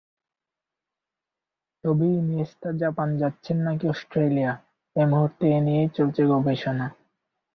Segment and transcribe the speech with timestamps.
[1.83, 4.51] তবে Iniesta Japan যাচ্ছেন নাকি অস্ট্রেলিয়া
[4.95, 6.87] এই মুহূর্তে এ নিয়েই চলছে গবেষণা।